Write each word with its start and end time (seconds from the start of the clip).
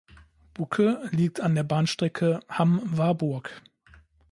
Buke 0.55 0.97
liegt 1.11 1.41
an 1.41 1.53
der 1.53 1.61
Bahnstrecke 1.61 2.39
Hamm–Warburg. 2.49 3.61